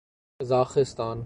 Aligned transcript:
Kazakhstan 0.41 1.17